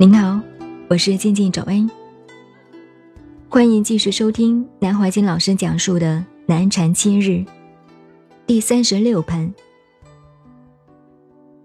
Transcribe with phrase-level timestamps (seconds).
[0.00, 0.40] 您好，
[0.88, 1.90] 我是静静找恩，
[3.50, 6.16] 欢迎继续收听南怀瑾老师讲述的
[6.46, 7.30] 《南禅七日》
[8.46, 9.46] 第三十六盘。《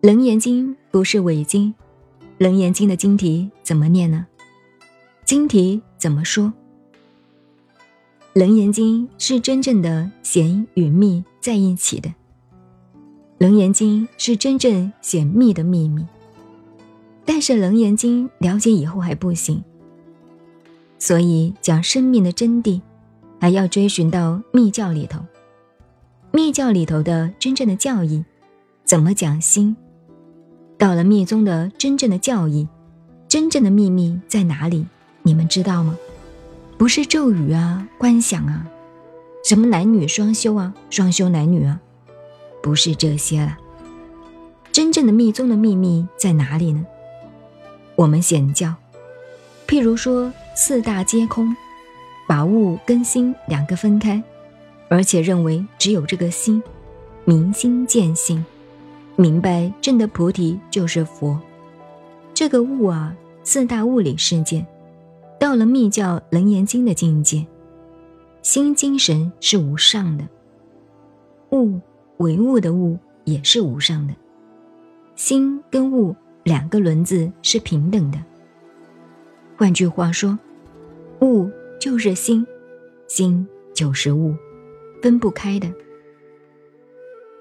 [0.01, 1.73] 楞严经》不是伪经，
[2.37, 4.27] 《楞严经》的经题怎么念呢？
[5.23, 6.47] 经题怎么说？
[8.33, 12.09] 《楞严经》是真正的弦与密在一起的，
[13.37, 16.05] 《楞严经》是真正显密的秘密。
[17.25, 19.63] 但是《楞严经》了解以后还不行，
[20.99, 22.81] 所以讲生命的真谛，
[23.39, 25.19] 还要追寻到密教里头。
[26.31, 28.23] 密教里头的真正的教义，
[28.83, 29.75] 怎么讲心？
[30.77, 32.67] 到了密宗的真正的教义，
[33.27, 34.85] 真正的秘密在哪里？
[35.23, 35.97] 你们知道吗？
[36.77, 38.67] 不是咒语啊、观想啊，
[39.43, 41.79] 什么男女双修啊、双修男女啊，
[42.61, 43.57] 不是这些了。
[44.71, 46.85] 真正的密宗的秘密在哪里呢？
[47.95, 48.73] 我们显教，
[49.65, 51.55] 譬如说四大皆空，
[52.27, 54.21] 把物跟心两个分开，
[54.89, 56.61] 而且认为只有这个心，
[57.23, 58.45] 明心见性，
[59.15, 61.39] 明白真的菩提就是佛。
[62.33, 64.65] 这个物啊，四大物理世界，
[65.39, 67.47] 到了密教楞严经的境界，
[68.41, 70.27] 心精神是无上的，
[71.51, 71.79] 物
[72.17, 74.13] 唯物的物也是无上的，
[75.15, 76.13] 心跟物。
[76.45, 78.19] 两个轮子是平等的。
[79.57, 80.37] 换句话说，
[81.21, 82.45] 物就是心，
[83.07, 84.35] 心就是物，
[85.01, 85.67] 分不开的。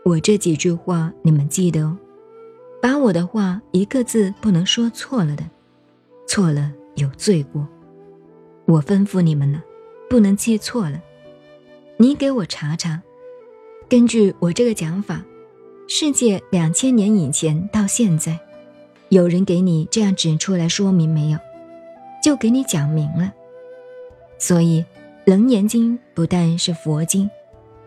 [0.04, 1.96] 我这几句话你们记得哦，
[2.80, 5.44] 把我的话一个字不能说错了的，
[6.26, 7.68] 错了有罪过。
[8.64, 9.62] 我吩咐你们了，
[10.08, 10.98] 不能记错了。
[11.98, 13.02] 你给我查查，
[13.86, 15.22] 根据我这个讲法，
[15.88, 18.40] 世界两千年以前到现在。
[19.14, 21.38] 有人给你这样指出来说明没有？
[22.20, 23.32] 就给你讲明了。
[24.38, 24.82] 所以
[25.24, 27.30] 《楞严经》不但是佛经，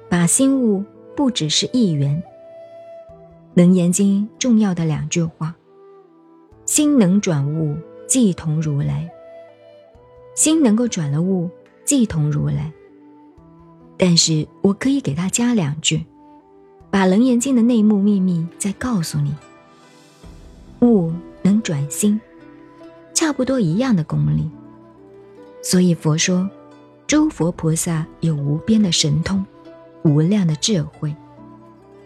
[0.07, 0.85] 把心悟
[1.17, 2.23] 不只是一元。
[3.61, 5.53] 《楞严经》重要的两句话：
[6.65, 7.75] 心能转物，
[8.07, 9.05] 即同如来。
[10.33, 11.49] 心能够转了物，
[11.83, 12.71] 即同如来。
[13.97, 16.05] 但是我可以给他加两句，
[16.89, 19.35] 把《楞严经》的内幕秘密再告诉你。
[20.81, 21.11] 物
[21.41, 22.19] 能转心，
[23.13, 24.49] 差不多一样的功力。
[25.61, 26.49] 所以佛说，
[27.07, 29.45] 诸佛菩萨有无边的神通，
[30.03, 31.15] 无量的智慧。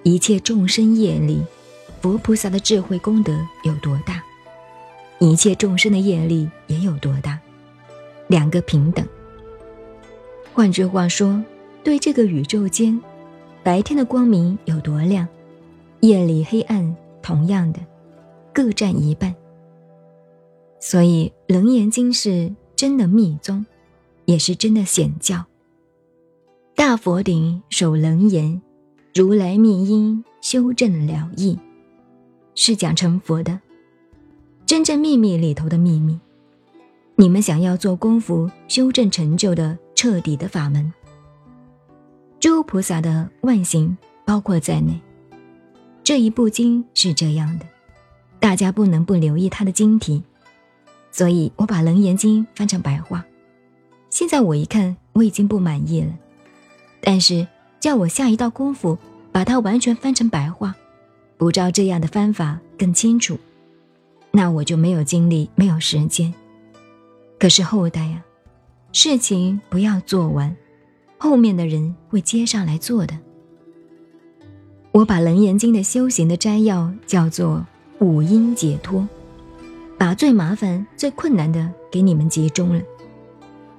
[0.03, 1.43] 一切众生业力，
[2.01, 4.23] 佛菩萨的智慧功德有多大，
[5.19, 7.37] 一切众生的业力也有多大，
[8.27, 9.05] 两个平等。
[10.53, 11.43] 换句话说，
[11.83, 12.99] 对这个宇宙间，
[13.63, 15.27] 白天的光明有多亮，
[15.99, 17.79] 夜里黑暗同样的。
[18.53, 19.33] 各占一半，
[20.79, 23.65] 所以《楞严经》是真的密宗，
[24.25, 25.45] 也是真的显教。
[26.75, 28.61] 大佛顶首楞严，
[29.13, 31.57] 如来密因修正了义，
[32.55, 33.59] 是讲成佛的
[34.65, 36.19] 真正秘密里头的秘密。
[37.15, 40.91] 你们想要做功夫修正成就的彻底的法门，
[42.39, 43.95] 诸菩萨的万行
[44.25, 44.99] 包括在内。
[46.03, 47.65] 这一部经是这样的。
[48.41, 50.23] 大家不能不留意它的精题，
[51.11, 53.23] 所以我把《楞严经》翻成白话。
[54.09, 56.11] 现在我一看，我已经不满意了。
[57.01, 57.47] 但是
[57.79, 58.97] 叫我下一道功夫，
[59.31, 60.75] 把它完全翻成白话，
[61.37, 63.37] 不照这样的翻法更清楚，
[64.31, 66.33] 那我就没有精力，没有时间。
[67.39, 68.23] 可是后代呀，
[68.91, 70.55] 事情不要做完，
[71.19, 73.15] 后面的人会接上来做的。
[74.93, 77.63] 我把《楞严经》的修行的摘要叫做。
[78.01, 79.07] 五阴解脱，
[79.95, 82.81] 把最麻烦、最困难的给你们集中了，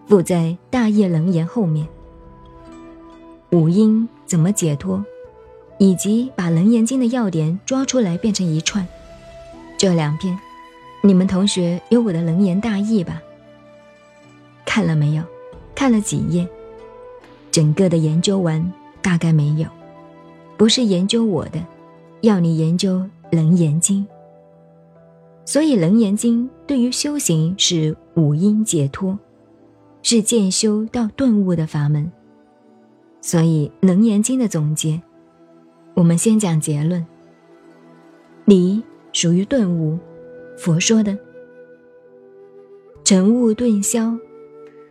[0.07, 1.89] 附在大业楞严后面。
[3.51, 5.05] 五音怎么解脱，
[5.77, 8.87] 以及把楞严经的要点抓出来变成一串，
[9.77, 10.39] 这两篇，
[11.03, 13.21] 你们同学有我的楞严大义吧？
[14.65, 15.25] 看了没有？
[15.75, 16.49] 看了几页？
[17.51, 19.67] 整个的研究完大概没有，
[20.57, 21.61] 不是研究我的，
[22.21, 23.05] 要你研究。
[23.35, 24.07] 《楞严经》，
[25.53, 29.19] 所以《楞严经》对于修行是五阴解脱，
[30.01, 32.11] 是渐修到顿悟的法门。
[33.21, 35.03] 所以《楞严经》的总结，
[35.93, 37.05] 我们先讲结论。
[38.47, 38.83] 理
[39.13, 39.99] 属于顿悟，
[40.57, 41.19] 佛说的
[43.05, 44.17] 尘悟顿消，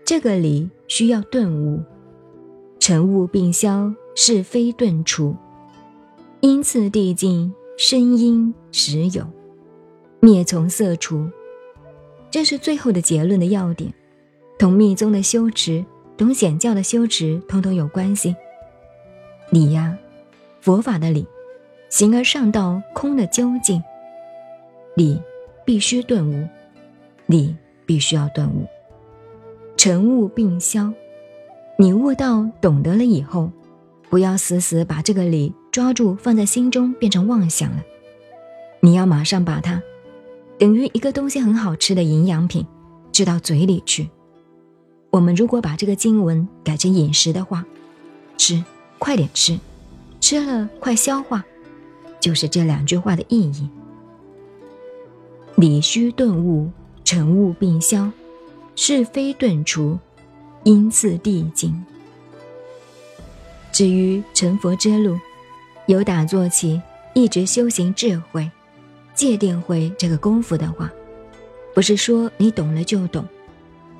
[0.05, 1.81] 这个理需要顿悟，
[2.77, 5.35] 尘悟并消是非顿除，
[6.41, 7.51] 因次递进。
[7.77, 9.25] 声音实有，
[10.23, 11.27] 灭从色除，
[12.29, 13.91] 这是最后的结论的要点，
[14.59, 15.83] 同密宗的修持、
[16.15, 18.35] 同显教的修持通通有关系。
[19.49, 19.97] 理呀，
[20.59, 21.25] 佛法的理，
[21.89, 23.81] 形而上道空的究竟。
[24.95, 25.19] 理
[25.65, 26.47] 必须顿悟，
[27.25, 27.55] 理
[27.87, 28.67] 必须要顿悟，
[29.75, 30.93] 尘悟并消。
[31.77, 33.49] 你悟到、懂得了以后，
[34.07, 37.83] 不要死死把这个理抓住放在心中，变成妄想了。
[38.81, 39.81] 你要马上把它，
[40.61, 42.63] 等于一个东西很好吃的营养品，
[43.11, 44.07] 吃到嘴里去。
[45.09, 47.65] 我们如果把这个经文改成饮食的话，
[48.37, 48.63] 吃，
[48.99, 49.59] 快点吃，
[50.19, 51.43] 吃了快消化，
[52.19, 53.67] 就是这两句话的意义。
[55.55, 56.69] 理须顿悟，
[57.03, 58.11] 尘悟并消，
[58.75, 59.97] 是非顿除，
[60.63, 61.73] 因次递进。
[63.71, 65.17] 至于成佛之路，
[65.87, 66.79] 由打坐起，
[67.15, 68.47] 一直修行智慧。
[69.21, 70.91] 戒定慧这个功夫的话，
[71.75, 73.23] 不是说你懂了就懂，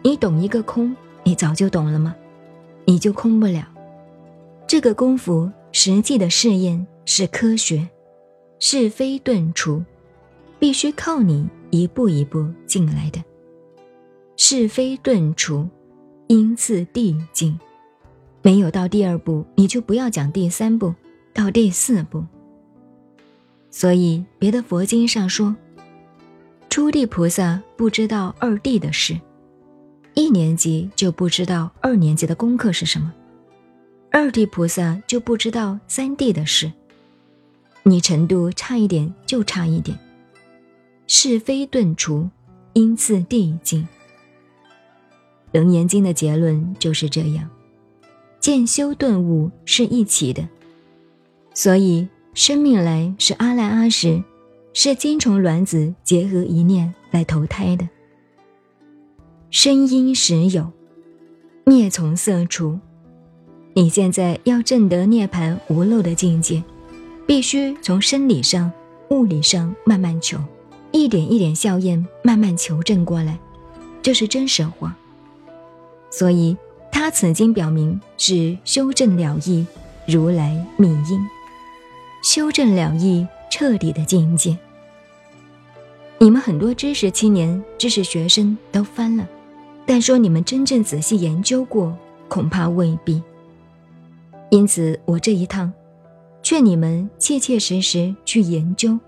[0.02, 2.16] 你懂一个空，你早就懂了吗？
[2.86, 3.68] 你就空不了。
[4.66, 7.88] 这个功夫实际的试验是科学，
[8.58, 9.84] 是非顿除，
[10.58, 13.24] 必须靠你一步一步进来的。
[14.38, 15.70] 是非顿除，
[16.26, 17.60] 因次递进，
[18.42, 20.96] 没有到第二步，你就不要讲第三步，
[21.32, 22.26] 到第四步。
[23.74, 25.56] 所以，别的佛经上说，
[26.70, 29.18] 初地菩萨不知道二地的事，
[30.14, 33.14] 一年级就不知道二年级的功课是什么，
[34.12, 36.70] 二地菩萨就不知道三地的事。
[37.84, 39.98] 你程度差一点就差一点，
[41.08, 42.30] 是非顿除，
[42.74, 43.88] 因次递进。
[45.54, 47.50] 楞严经的结论就是这样，
[48.42, 50.46] 见修顿悟是一起的，
[51.54, 52.06] 所以。
[52.34, 54.24] 生命来是阿赖阿时，
[54.74, 57.88] 是精虫卵子结合一念来投胎的。
[59.50, 60.72] 生因时有，
[61.66, 62.80] 灭从色除。
[63.74, 66.64] 你现在要证得涅盘无漏的境界，
[67.28, 68.72] 必须从生理上、
[69.10, 70.40] 物理上慢慢求，
[70.92, 73.38] 一点一点效验慢慢求证过来，
[74.02, 74.96] 这是真实话。
[76.10, 76.56] 所以
[76.92, 79.66] 他此经表明是修正了义，
[80.08, 81.20] 如来密因。
[82.22, 84.56] 修正了义，彻底的境界。
[86.20, 89.28] 你们很多知识青年、知识学生都翻了，
[89.88, 91.98] 但说你们真正仔细研究过，
[92.28, 93.22] 恐怕未必。
[94.52, 95.74] 因此，我这一趟，
[96.44, 99.00] 劝你们切切实实去研究，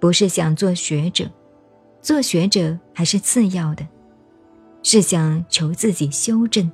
[0.00, 1.30] 不是想做学者，
[2.00, 3.86] 做学者还是次要的，
[4.82, 6.70] 是想求自己修正。